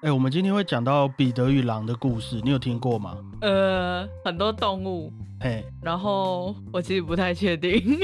[0.00, 3.18] 哎，我们今天会讲到彼得与狼的故事，你有听过吗？
[3.40, 7.98] 呃，很多动物，嘿，然后我其实不太确定，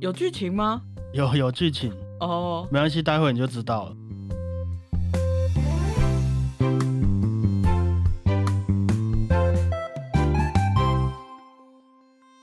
[0.00, 0.80] 有剧情吗？
[1.12, 3.96] 有有剧情哦，没关系，待会你就知道了。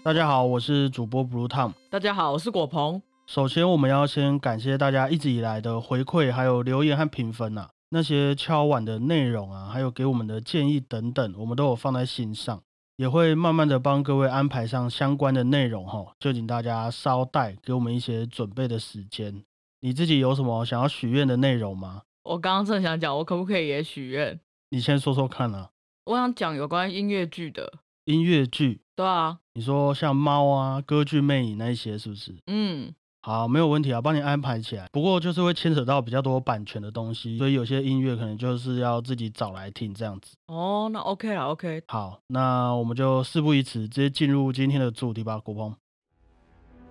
[0.03, 1.71] 大家好，我是主播 Blue Tom。
[1.89, 3.01] 大家好，我是果鹏。
[3.25, 7.69] 首先，我们要先感谢大家一直以来的回馈，还有留言和评分呐。
[7.93, 12.63] 那些敲碗的内容啊，还有给我们的建议等等，我们都有放在心上，
[12.95, 16.15] 也会慢慢的帮各位安排上相关的内容哈。
[16.17, 19.43] 就请大家稍待，给我们一些准备的时间。
[19.81, 22.03] 你自己有什么想要许愿的内容吗？
[22.23, 24.39] 我刚刚正想讲，我可不可以也许愿？
[24.69, 25.71] 你先说说看啊。
[26.05, 27.73] 我想讲有关音乐剧的。
[28.05, 28.79] 音乐剧？
[28.95, 29.39] 对啊。
[29.53, 32.33] 你说像猫啊、歌剧魅影那一些，是不是？
[32.47, 32.95] 嗯。
[33.23, 34.89] 好，没有问题啊，帮你安排起来。
[34.91, 40.35] 不过就是会牵扯到比较多版权的东西，所以有些音乐可能就是要自己找来听这样子。
[40.47, 41.83] 哦，那 OK 了，OK。
[41.87, 45.75] 好，那我们就事不宜迟，直接进入今天的主题吧，古鹏。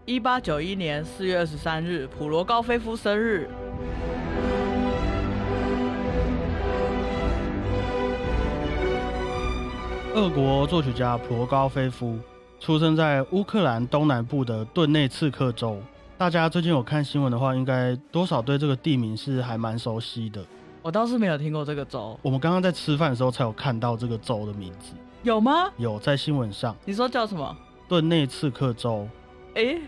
[0.07, 3.51] 一八九一年四月二十三日，普罗高菲夫生日。
[10.15, 12.19] 俄国作曲家普罗高菲夫
[12.61, 15.81] 出生在乌克兰东南部的顿内茨克州。
[16.21, 20.45] 大家最近有看新闻的话，应该多少对这个地名是还蛮熟悉的。
[20.83, 22.15] 我倒是没有听过这个州。
[22.21, 25.71] 我们刚刚在吃饭的时候才有看到这个州的名字，有吗？
[25.79, 26.77] 有在新闻上。
[26.85, 27.57] 你说叫什么？
[27.89, 29.09] 顿内茨克州。
[29.55, 29.79] 哎，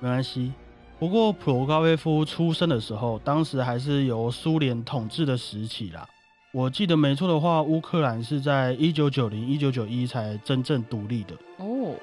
[0.00, 0.52] 没关系。
[0.98, 6.06] 不过普罗高菲夫出生的时候，当时还是由苏联统治的时期啦。
[6.52, 11.34] 我记得没错的话，乌克兰是在一九九零、一九九一才真正独立的。
[11.56, 11.94] 哦。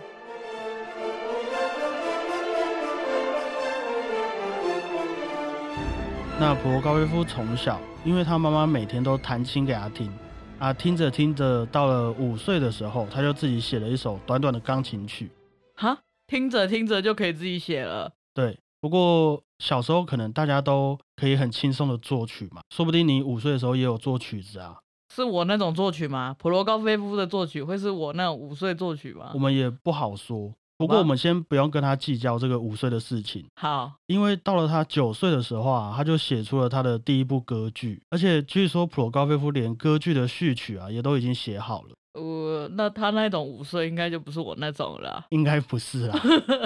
[6.40, 10.12] 那普罗高菲夫从小，因为他妈妈每天都弹琴给他听，
[10.60, 15.32] 啊，听着听着，到了五岁的时候，他就自己写了一首短短的钢琴曲。
[15.76, 15.98] 哈，
[16.28, 18.12] 听着听着就可以自己写了？
[18.36, 18.60] 对。
[18.80, 24.78] 不过小时候可能大家都可以很轻松的作曲嘛，说不定你五岁的时候也有作曲子啊。
[25.12, 26.36] 是我那种作曲吗？
[26.38, 29.32] 普罗高菲夫的作曲会是我那五岁作曲吗？
[29.34, 30.54] 我们也不好说。
[30.78, 41.90] 不过我们先不用跟他计较这个五岁的事情，好，因为到了他九岁的时候啊，他就写出了他的第一部歌剧，而且据说普罗高菲夫连歌剧的序曲啊也都已经写好了。
[42.14, 46.20] 呃，那他那种五岁应该就不是我那种了，应该不是啦。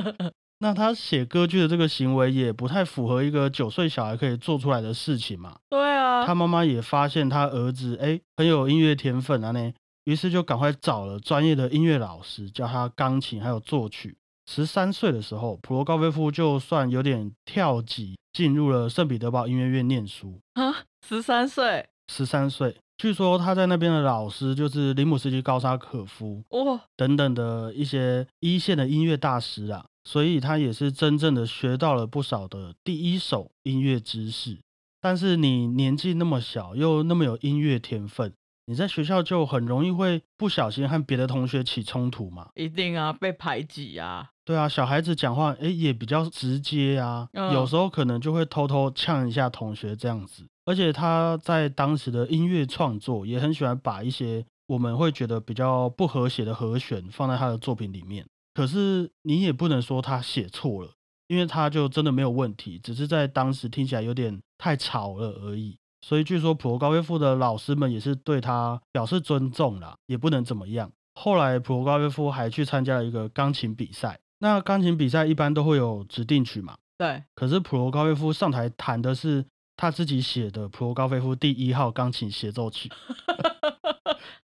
[0.60, 5.56] 那他写歌剧的这个行为也不太符合一个九岁小孩可以做出来的事情嘛？
[5.70, 9.74] 对啊，他妈妈也发现他儿子哎很有音乐天分啊呢。
[10.06, 14.18] 于是就赶快找了专业的音乐老师教他钢琴还有作曲。
[14.50, 20.84] 十三岁的时候，普罗高菲夫就算有点跳级，进入了圣彼得堡音乐院念书啊。
[21.08, 34.60] 十三岁，十三岁，据说他在那边的老师就是林姆斯基、高沙可夫哇等等的一些一线的音乐大师啊，所以他也是真正的学到了不少的第一手音乐知识。
[35.00, 38.34] 但是你年纪那么小，又那么有音乐天分。
[38.72, 42.48] 你在学校就很容易会不小心和别的同学起冲突嘛？
[42.56, 44.30] 一定啊，被排挤啊。
[44.46, 50.48] 对啊，小孩子讲话诶也比较直接啊，有时候可能就会偷偷呛一下同学这样子。
[50.64, 58.26] 而且他在当时的音乐创作也很喜欢把一些我们会觉得比较不和谐的和弦放在他的作品里面。
[58.54, 60.92] 可是你也不能说他写错了，
[61.28, 65.78] 因为他就真的没有问题，只是在当时听起来有点太吵了而已。
[66.02, 70.92] 所以据说普罗高菲夫的老师们也是对他表示尊重啦，也不能怎么样。
[71.14, 76.78] 后来普罗高菲夫还去参加了一个钢琴比赛，那钢琴比赛一般都会有指定曲嘛？
[76.98, 77.24] 对。
[77.36, 79.46] 可是普罗高菲夫上台弹的是
[79.76, 82.90] 他自己写的普罗高菲夫第一号钢琴协奏曲。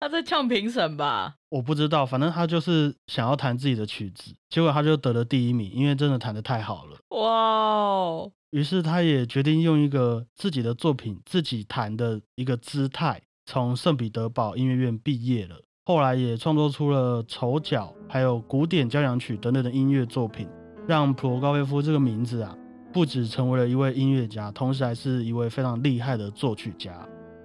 [0.05, 1.33] 他在呛评审吧？
[1.49, 6.97] 我不知道，反正他就是想要弹自己的曲子，结果他就得了第一名，因为真的弹得太好了。
[7.19, 8.31] 哇哦！
[8.51, 15.55] 于是他也决定用一个自己的作品自己弹的一个姿态，从圣彼得堡音乐院毕业了。
[15.85, 20.47] 后来也创作出了丑角，还有古典交响曲等等的音乐作品，
[20.87, 22.55] 让普罗高菲夫这个名字啊，
[22.93, 26.93] 不止成为了一位音乐家，同时还是一位非常厉害的作曲家。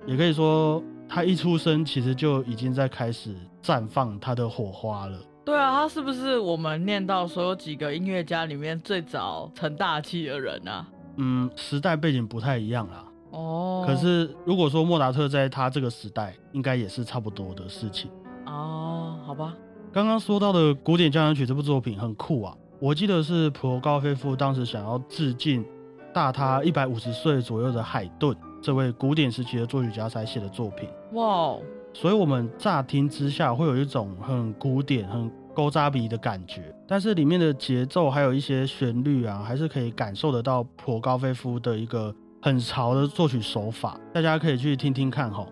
[0.06, 5.18] 也可以说，他一出生其实就已经在开始绽放他的火花了。
[5.44, 10.86] 对啊，他是不是我们念到所有几个音乐家里面最早成大器的人啊？
[11.16, 13.04] 嗯，时代背景不太一样啦。
[13.32, 18.08] 哦，可是如果说莫扎特在他这个时代，应该也是差不多的事情。
[18.46, 19.56] 哦，好吧。
[19.92, 25.66] 刚刚说到的古典交响曲这部作品很酷啊，我记得是普罗高菲夫当时想要致敬
[26.14, 30.88] 大他一百五十岁左右的海顿，这位古典时期的作曲家才写的作品。
[31.12, 31.56] 哇，
[31.92, 43.98] 所以我们乍听之下会有一种很古典、很勾扎鼻的感觉，但是里面的节奏还有一些旋律啊，还是可以感受得到普高菲夫的一个很潮的作曲手法。
[44.12, 45.46] 大家可以去听听看哈。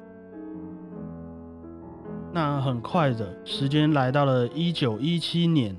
[2.31, 5.75] 那很快的时间来到了一九一七年，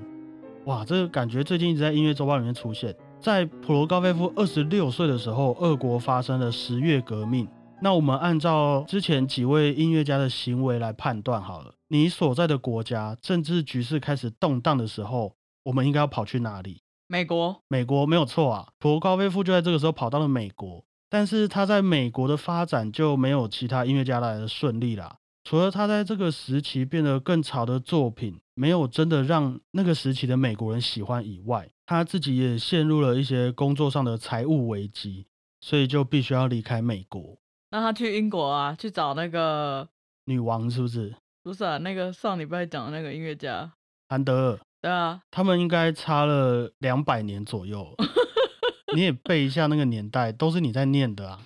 [0.65, 2.93] 哇，这个感觉最近一直在音乐周报里面出现。
[3.21, 7.45] 在普罗高菲夫二十六岁的时候，俄国发生了十月革命。
[7.81, 15.33] 那我们按照之前几位音乐家的行为来判断好了，你所在的国家政治局势开始动荡的时候，
[15.63, 16.81] 我们应该要跑去哪里？
[17.07, 18.67] 美国，美国没有错啊。
[18.79, 25.17] 普罗高菲夫就在这个时候跑到了美国，但是他在美国的发展就没有其他音乐家来的顺利啦。
[25.43, 35.27] 除了他在这个时期变得更潮的作品没有真的让那个时期的美国人喜欢以外，他自己也陷入了一些工作上的财务危机，
[35.61, 37.37] 所以就必须要离开美国。
[37.71, 39.87] 那他去英国啊，去找那个
[40.25, 41.15] 女王是不是？
[41.41, 43.71] 不是啊，那个上礼拜讲的那个音乐家
[44.09, 44.59] 安德尔。
[44.81, 47.95] 对啊，他们应该差了两百年左右。
[48.93, 51.39] 你也背一下那个年代，都是你在念的啊。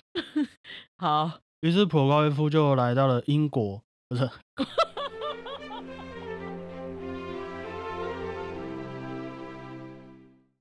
[0.98, 1.31] 好，
[1.62, 3.83] 于是普罗高菲夫就来到了英国。
[4.09, 4.27] 不是，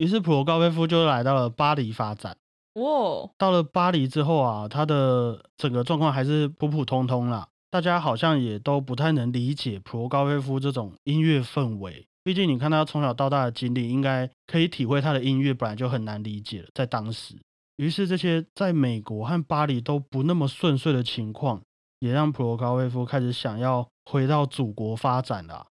[0.03, 2.37] 于是普罗高菲夫就来到了巴黎发展。
[2.75, 7.47] 哦，到了巴黎之后啊，他的整个状况还是普普通通啦。
[7.71, 12.05] 大家好像也都不太能理解普罗高菲夫这种音乐氛围。
[12.25, 17.37] 毕竟你看他从小到大的经历，应该可以体会他的音乐本来就很难理解了，在当时。
[17.77, 21.63] 于是这些在美国和巴黎都不那么顺遂的情况。
[22.01, 25.69] 也让普罗高菲夫开始想要回到祖国发展了。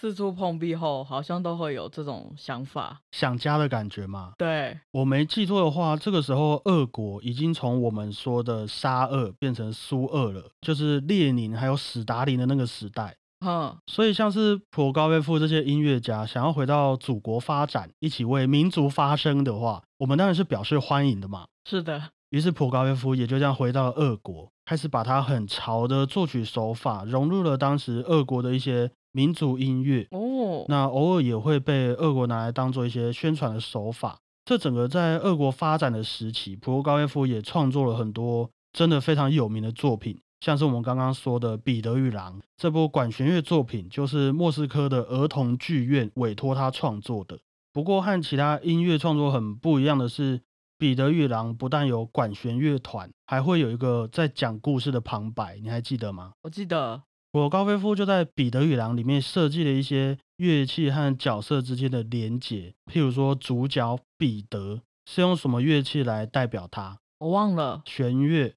[0.00, 4.32] 四处碰壁后，好像都会有这种想法，想家的感觉嘛？
[4.38, 13.14] 对，我没记错的话，这个时候俄国已经从我们说的沙俄变成苏俄了，就是列宁还有史达林的那个时代。
[13.44, 21.44] 嗯，所以像是普罗高菲夫这些音乐家想要回到祖国发展，一起为民族发声的话，我们当然是表示欢迎的嘛。
[21.68, 22.02] 是的。
[22.30, 24.50] 于是普罗高菲夫也就这样回到了俄国。
[24.64, 34.18] 开始把他很潮的作曲手法融入了当时俄国的一些民族音乐哦，那偶尔也会被俄国拿来当做一些宣传的手法。
[34.44, 47.38] 这整个在俄国发展的时期，普罗高耶夫也创作了很多真的非常有名的作品，像是我们刚刚说的《彼得与狼》这部管弦乐作品，就是莫斯科的儿童剧院委托他创作的。
[47.72, 50.40] 不过和其他音乐创作很不一样的是。
[50.80, 56.32] 彼得与狼不但有管弦乐团，还会有一个在讲故事的旁白，你还记得吗？
[56.40, 57.02] 我记得，
[57.32, 66.98] 我高飞夫就在彼得与狼里面设计了一些乐器和角色之间的连结，譬如说主角彼得是用什么乐器来代表他？
[67.20, 68.52] 我忘了，弦乐。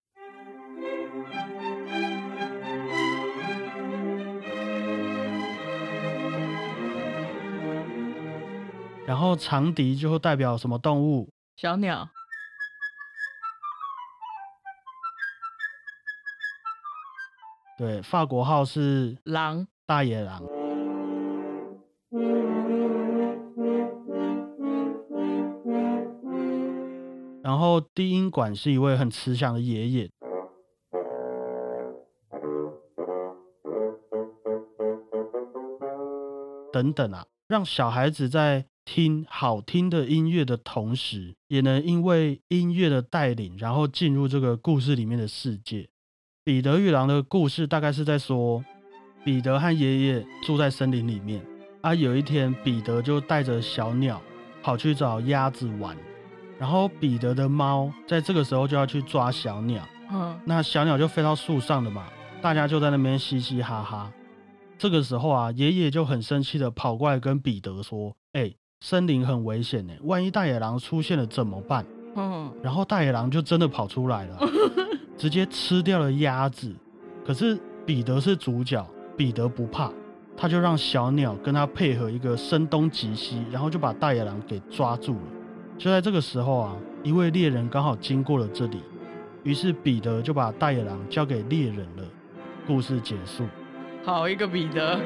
[9.05, 11.29] 然后长笛就会代表什么动物？
[11.57, 12.09] 小鸟，
[17.83, 20.41] 对，法国号是狼，大野狼。
[27.43, 30.09] 然后低音管是一位很慈祥的爷爷，
[36.71, 38.65] 等等啊，让小孩子在。
[38.85, 45.87] 听好听的音乐的同时，也能因为音乐的带领，然后进入这个故事里面的世界。
[46.45, 48.61] 彼得与狼的故事大概是在说，
[49.23, 51.41] 彼得和爷爷住在森林里面，
[51.79, 54.21] 啊，有一天彼得就带着小鸟
[54.61, 55.95] 跑去找鸭子玩，
[56.59, 62.07] 然后彼得的猫在这个时候就要去抓小鸟，嗯，那小鸟就飞到树上了嘛，
[62.41, 64.11] 大家就在那边嘻嘻哈哈。
[64.77, 71.85] 这个时候啊，爷爷就很生气的跑过来跟彼得说：“哎。”森林很危险呢，万一大野狼出现了怎么办？
[72.17, 74.37] 嗯，然后大野狼就真的跑出来了，
[75.17, 76.73] 直接吃掉了鸭子。
[77.25, 79.91] 可是彼得是主角，彼得不怕，
[80.35, 85.21] 他就让小鸟跟他配合一个声东击西，然后就把大野狼给抓住了。
[85.77, 88.81] 就在这个时候啊，一位猎人刚好经过了这里，
[89.43, 92.03] 于是彼得就把大野狼交给猎人了。
[92.65, 93.45] 故事结束。
[94.05, 94.99] 好一个彼得。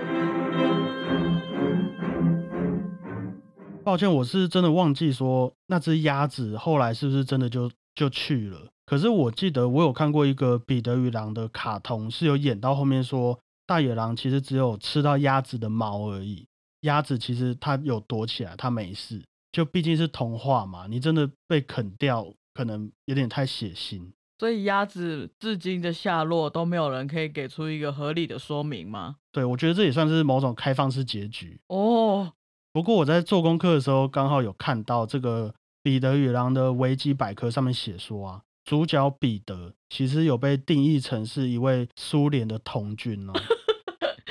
[3.83, 8.59] 抱歉，我是真的忘记说那只鸭子后来是不是真的就就去了。
[8.87, 16.47] 可是我记得我有看过一个彼得与狼的卡通，是有演到后面说大野狼其实只有吃到鸭子的毛而已，
[16.81, 19.21] 鸭子其实它有躲起来，它没事。
[19.51, 24.11] 就毕竟是童话嘛，你真的被啃掉，可能有点太血腥。
[24.39, 29.15] 所以鸭子至今的下落都没有人可以给出一个合理的说明吗？
[29.33, 32.31] 对，我觉得这也算是某种开放式结局哦。
[32.71, 35.49] 不过我在做功课的时候，刚好有看到这个
[35.81, 43.33] 《彼得与狼》的维基百科上面写说啊，主角彼得其实有被定义成是一位苏联的童军哦。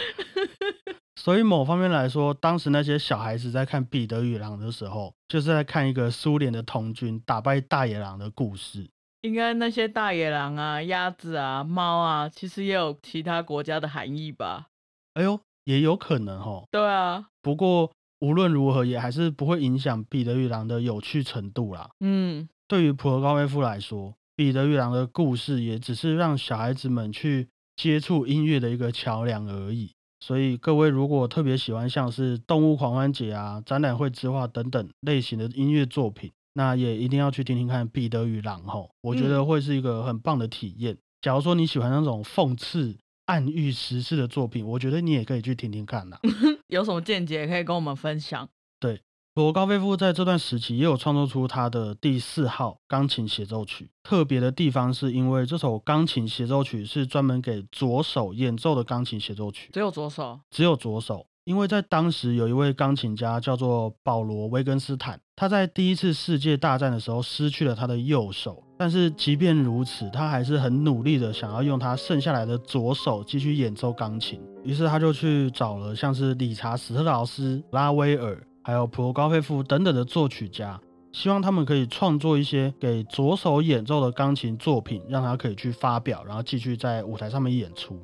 [1.17, 8.87] 所以某方面来说，当时那些小孩子在看《彼得与狼》的时候，就是在看一个苏联的童军打败大野狼的故事。
[9.23, 14.67] 应该那些大野狼啊、鸭子啊、猫啊，其实也有其他国家的含义吧？
[15.15, 16.69] 哎呦，也有可能哦。
[16.71, 17.29] 对啊。
[17.41, 17.91] 不过
[18.21, 21.89] 无论如何，也还是不会影响《彼得与狼》的有趣程度啦。
[22.01, 22.47] 嗯。
[22.69, 29.93] 对于普罗高菲夫来说，《彼得与狼》的故事也只是让小孩子们去接触音乐的一个桥梁而已。
[30.21, 40.97] 所以各位如果特别喜欢像是动物狂欢节啊、展览会之画等等类型的音乐作品，那也一定要去听听看《彼得与狼》吼，我觉得会是一个很棒的体验。
[41.21, 46.19] 假如说你喜欢那种讽刺、暗喻时事的作品，我觉得你也可以去听听看呐。
[46.69, 48.49] 有什么见解可以跟我们分享？
[48.81, 49.01] 对。
[49.37, 53.91] 罗高菲夫在这段时期也有创作出他的第四号钢琴协奏曲。
[54.03, 61.27] 特别的地方是因为这首钢琴协奏曲是专门给左手演奏的钢琴协奏曲，只有左手，只有左手。
[61.45, 74.41] 因为在当时有一位钢琴家叫做保罗·威根斯坦，他在第一次世界大战的时候失去了他的右手，但是即便如此，他还是很努力的想要用他剩下来的左手继续演奏钢琴。
[74.65, 78.43] 于是他就去找了像是理查·史特劳斯、拉威尔。
[78.67, 80.81] 还有普罗高菲夫等等的作曲家，
[81.13, 87.97] 希望他们可以创作一些给左手演奏的钢琴作品，让他可以去发表，然后继续在舞台上面演出。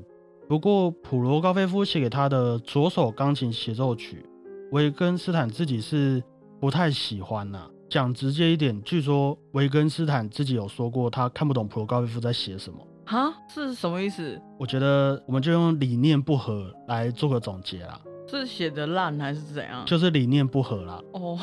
[0.49, 4.25] 不过，普罗高菲夫写给他的左手钢琴协奏曲，
[4.71, 6.23] 维根斯坦自己是
[6.61, 7.69] 不太喜欢呐。
[7.91, 12.79] 讲直接一点，据说维根斯坦自己有说过，他看不懂普罗高菲夫在写什么。
[13.05, 14.41] 哈，是什么意思？
[14.61, 18.01] 我觉得我们就用理念不合来做个总结啦。
[18.29, 19.85] 是写的烂还是怎样？
[19.87, 21.01] 就是理念不合啦。
[21.13, 21.39] 哦，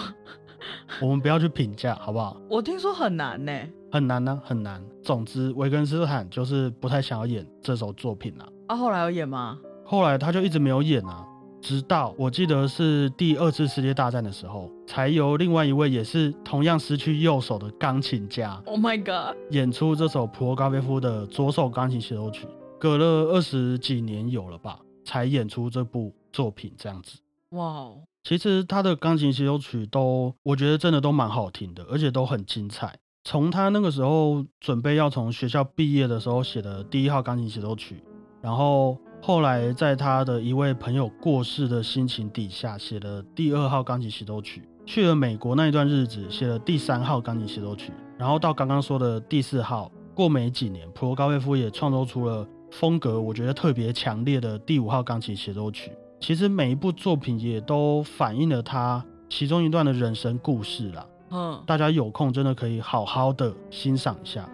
[1.02, 2.36] 我们不要去评价，好不好？
[2.50, 3.52] 我听说很难呢，
[3.92, 4.84] 很难呢，很难。
[5.04, 8.48] 总之，维根斯坦就是不太想要演这首作品啦。
[8.68, 9.58] 啊，后来有演吗？
[9.86, 11.26] 后来他就一直没有演啊，
[11.62, 22.48] 直到我记得是第二次世界大战的时候，才由另外一位也是同样失去右手的钢琴家，Oh my God，演出这首普罗高菲夫的左手钢琴协奏曲。
[22.80, 26.14] 隔了二十几年有了吧，才演出这部。
[26.32, 27.20] 作品这样子，
[27.50, 27.92] 哇，
[28.24, 32.98] 其实他的钢琴协奏曲都，我觉得真的都蛮好听的，而且都很精彩。
[33.24, 38.04] 从他那个时候准备要从学校毕业的时候写的第一号钢琴协奏曲，
[38.42, 55.92] 然后后来在他的一位朋友过世的心情底下写的第二号钢琴协奏曲，去了美国那一段日子写了第三号钢琴协奏曲，然后到刚刚说的第四号，过没几年，普罗高菲夫也创作出了风格我觉得特别强烈的第五号钢琴协奏曲。
[56.20, 61.06] 其实每一部作品也都反映了他其中一段的人生故事啦。
[61.32, 64.48] 嗯，大家有空真的可以好好的欣赏一下。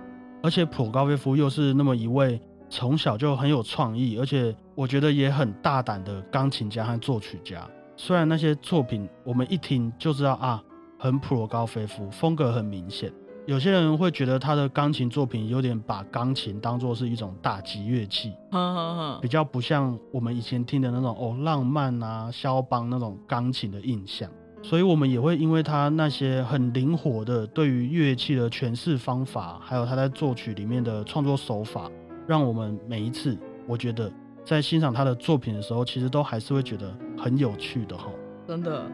[0.43, 7.67] 而且普高菲夫又是那么一位从小就很有创意，而且我觉得也很大胆的钢琴家和作曲家。
[7.97, 10.61] 虽然那些作品我们一听就知道啊，
[10.99, 13.11] 很普罗高菲夫风格很明显。
[13.45, 18.33] 有些人会觉得他的钢琴作品有点把钢琴当做是一种打击乐器，
[19.21, 24.27] 比较不像我们以前听的那种哦浪漫啊肖邦那种钢琴的印象，
[24.63, 31.87] 所以我们也会因为他那些很灵活的对于乐器的诠释方法，还有他在作曲里面的创作手法，
[32.25, 33.37] 让我们每一次
[33.67, 34.11] 我觉得
[34.43, 38.09] 在欣赏他的作品的时候，其实都还是会觉得很有趣的哈，
[38.47, 38.85] 真的。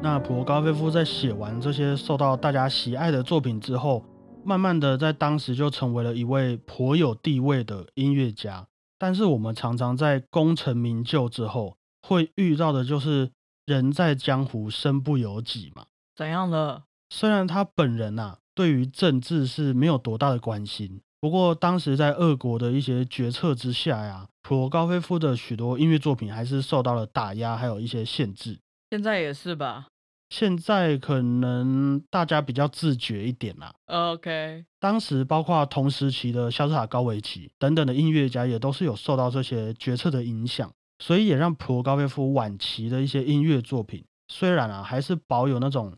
[0.00, 4.04] 那普罗高菲夫在写完这些受到大家喜爱的作品之后，
[4.44, 8.66] 慢慢的在当时就成为了一位颇有地位的音乐家。
[8.96, 13.30] 但是我们常常在功成名就之后，会遇到的就是
[13.66, 15.86] 人在江湖身不由己嘛。
[16.14, 16.84] 怎样的？
[17.10, 28.58] 虽然他本人呐对于政治是没有多大的关心，不过当时在俄国的一些决策之下呀，普罗高菲夫的许多音乐作品还是受到了打压，还有一些限制。
[28.90, 29.86] 现在也是吧。
[30.30, 33.74] 现在可能大家比较自觉一点啦。
[33.86, 45.96] OK，当时包括同时期的肖斯塔高维奇等等的音乐家，也都是有受到这些决策的影响，所以也让普罗高菲夫晚期的一些音乐作品，虽然啊还是保有那种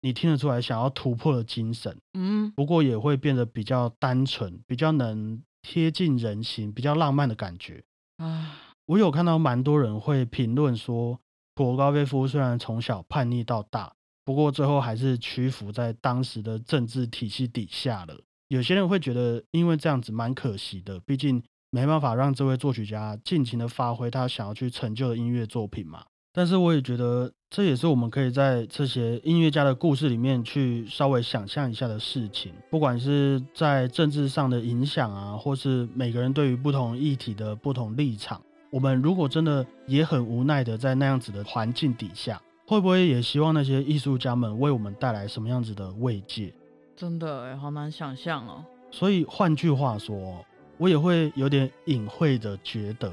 [0.00, 7.82] 你听得出来想要突破的精神，嗯，不过也会变得比较单纯，比较能贴近人心，比较浪漫的感觉。
[8.18, 11.18] 啊，我有看到蛮多人会评论说。
[11.54, 13.92] 普罗高菲夫虽然从小叛逆到大，
[14.24, 18.16] 不过最后还是屈服在当时的政治体系底下了。
[18.48, 26.04] 有些人会觉得，因为这样子蛮可惜的，毕竟没办法让这位作曲家尽情的发挥他想要去成就的音乐作品嘛。
[26.34, 32.54] 但是我也觉得，这也是我们可以在这些音乐家的故事里面去稍微想象一下的事情。
[32.70, 38.40] 不管是在政治上的影响啊，或是每个人对于不同议题的不同立场，
[38.72, 46.50] 我们如果真的也很无奈的在那样子的环境底下，会不会也希望那些艺术家们为我们带来什么样子的慰藉？
[46.96, 48.64] 真的哎，好难想象哦。
[48.90, 50.42] 所以换句话说，
[50.78, 53.12] 我也会有点隐晦的觉得。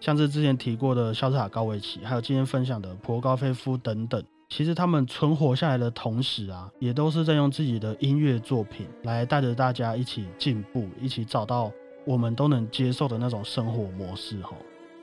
[0.00, 11.70] 像是之前提过的肖斯塔高维奇，还有今天分享的普罗高菲夫等等，其实他们存活下来的同时啊，也都是在用自己的音乐作品来带着大家一起进步，一起找到
[12.04, 14.52] 我们都能接受的那种生活模式哈。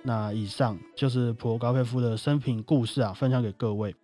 [0.04, 3.96] 那以上就是普罗高菲夫的生平故事啊，分享给各位。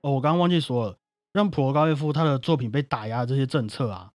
[0.00, 0.98] 哦，我刚刚忘记说了，
[1.32, 4.10] 让普罗高菲夫他的作品被打压这些政策啊，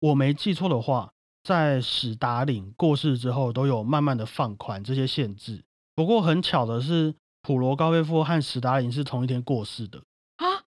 [0.00, 1.10] 我没记错的话。
[1.42, 5.62] 在史达林过世之后，都有慢慢的放宽这些限制。
[5.94, 10.02] 不过很巧的是，普罗高菲夫和史达林是同一天过世的
[10.36, 10.64] 啊，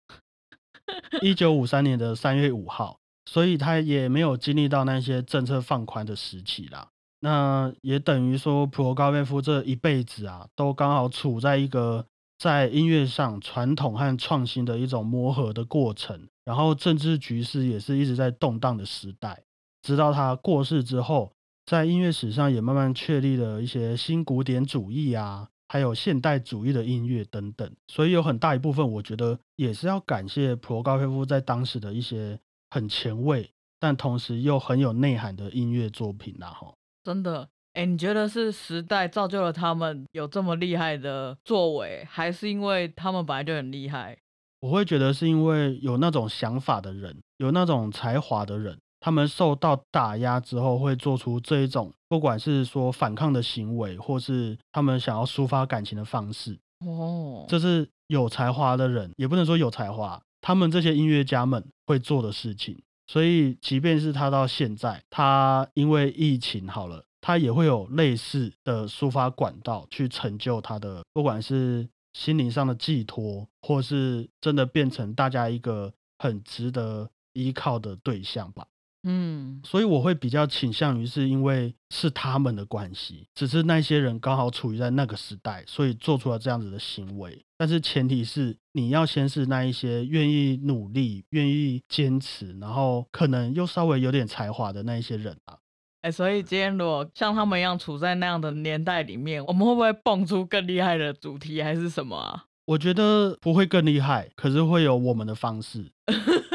[1.24, 6.92] 一九五三年的三月五号，所以他也没有经历到那些政策放宽的时期啦。
[7.28, 12.06] 那也等于说，普罗高菲夫这一辈子啊，都刚好处在一个
[12.38, 19.44] 在音乐上传统和创新的一种磨合的过程，然后政治局势也是一直在动荡的时代。
[19.82, 21.34] 直到他过世之后，
[21.66, 27.70] 在音乐史上也慢慢确立了一些新古典主义啊，还有现代主义的音乐等等。
[27.90, 36.52] 所以有很大一部分，我觉得也是要感谢普罗高菲夫在当时的一些很前卫，但同时又很有内涵的音乐作品啦。
[36.52, 36.74] 哈，
[37.08, 44.18] 真的，哎，你觉得是时代造就了他们有这么厉害的作为，还是因为他们本来就很厉害？
[44.60, 48.78] 我会觉得是因为有那种想法的人，有那种才华的人。
[49.00, 56.60] 他们受到打压之后，会做出这一种，不管是说反抗的行为，或是他们想要抒发感情的方式。
[56.86, 62.78] 哦，这是有才华的人，也不能说有才华，他们这些音乐家们会做的事情。
[63.08, 78.68] 所以，即便是他到现在，他因为疫情好了，他也会有类似的抒发管道去成就他的，不管是心灵上的寄托，或是真的变成大家一个很值得依靠的对象吧。
[79.10, 87.42] 嗯，所以我会比较倾向于是因为是他们的关系，只是那些人刚好处于在那个时代，所以做出了这样子的行为。
[87.58, 95.58] 但是前提是你要先是那一些愿意努力、愿意坚持，然后可能又稍微有点才华的那一些人啊。
[96.02, 102.44] 哎，所以今天如果像他们一样处在那样的年代里面，我们会不会蹦出更厉害的主题，还是什么啊？
[102.66, 105.94] 我觉得不会更厉害，可是会有我们的方式。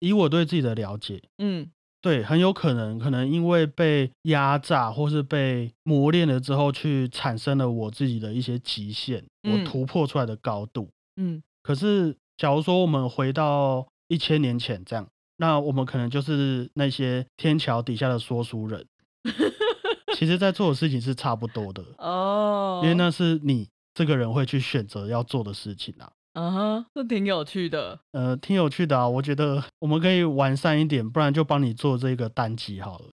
[0.00, 1.70] 以我对自己的了解，嗯，
[2.02, 11.42] 对，很有可能，可能因为被压榨或是被磨练了之后，去产生了我自己的一些极限，我突破出来的高度，嗯。
[11.62, 18.86] 可是，假如说我们回到一千年前这样，那我们可能就是那些天桥底下的说书人，
[20.16, 26.10] 其实，在做的事情是差不多的哦，因为那是你这个人会去选择要做的事情啊。
[26.34, 28.00] 嗯哼，这挺有趣的。
[28.12, 33.06] 呃，挺有趣的啊，我觉得我们可以完善一点，不然就帮你做这个单集好了。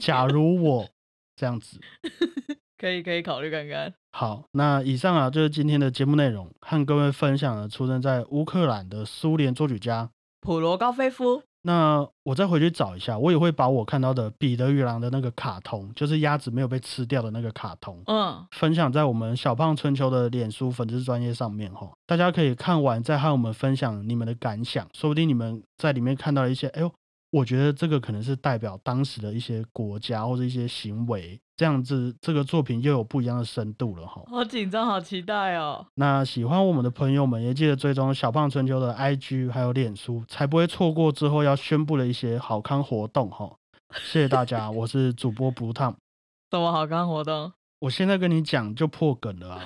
[0.00, 0.88] 假如我
[1.36, 1.78] 这样子，
[2.78, 3.92] 可以可以考虑看看。
[4.12, 11.42] 好，那以上啊就是今天的节目内容，和各位分享了出生在乌克兰的苏联作曲家普罗高菲夫。
[11.62, 26.92] 那我再回去找一下，我也会把我看到的彼得与狼的那个卡通，就是鸭子没有被吃掉的那个卡通，嗯，分享在我们小胖春秋的脸书粉丝专业上面哈，大家可以看完再和我们分享你们的感想，说不定你们在里面看到一些，哎呦。
[27.30, 34.22] 我觉得这个可能是代表当时的一些国家或者一些行为，这样子这个作品又有不一样的深度了哈。
[34.26, 35.86] 好紧张，好期待哦。
[35.94, 43.56] 那喜欢我们的朋友们也记得追踪小胖春秋的 IG 还有脸书，才不会错过之后要宣布的一些好康活动哈。
[43.94, 45.96] 谢谢大家，我是主播不烫。
[46.50, 47.52] 什么好康活动？
[47.78, 49.62] 我现在跟你讲就破梗了啊，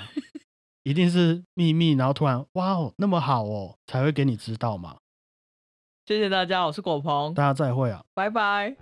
[0.83, 4.97] 一定是秘密，然后突然哇哦那么好哦，才会给你知道嘛。
[6.07, 8.77] 谢谢大家，我是果鹏，大家再会啊，拜拜。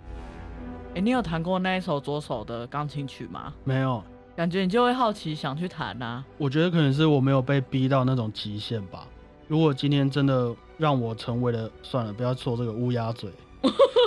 [0.93, 3.53] 哎，你有弹过那一首左手的钢琴曲吗？
[3.63, 4.03] 没有，
[4.35, 6.21] 感觉你就会好奇想去弹啊。
[6.37, 9.07] 我觉得可能是我没有被逼到那种极限吧。
[9.47, 13.31] 如果今天真的让我成为了，算了，不要说这个乌鸦嘴。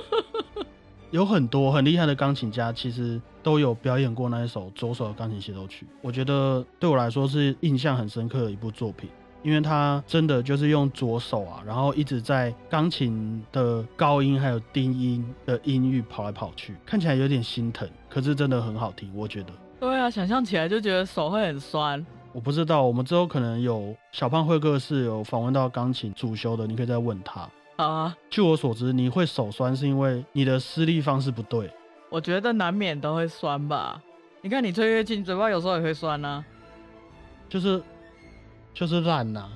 [1.10, 5.86] 有很多很厉害的钢琴家，其实都有表演过那一首左手的钢琴协奏曲。
[6.02, 9.08] 我觉得对我来说是印象很深刻的一部作品。
[9.46, 19.52] 因为他真的就是用左手啊，然后一直在钢琴的高音还有低音的音域跑来跑去，看起来有点心疼，可是真的很好听，我觉得。
[19.78, 22.04] 对啊，想象起来就觉得手会很酸。
[22.32, 27.48] 我不知道，我们之后可能有小胖会客室有访问到钢琴主修的，你可以再问他。
[27.76, 31.70] 啊，据我所知，你会手酸是因为你的施力方式不对。
[32.10, 34.02] 我觉得难免都会酸吧。
[34.42, 36.44] 你看你吹乐器，嘴巴有时候也会酸啊。
[37.48, 37.80] 就是，
[38.76, 39.48] 就是烂呐。